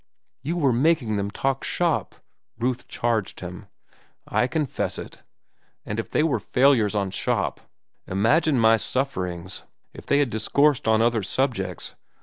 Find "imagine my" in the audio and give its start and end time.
8.07-8.77